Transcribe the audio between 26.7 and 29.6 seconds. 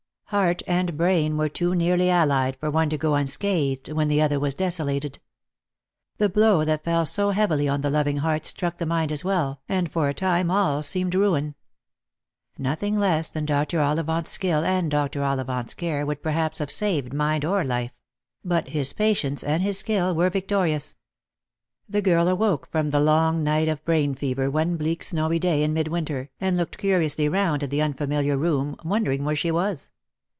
curiously round at the unfamiliar room, wondering where she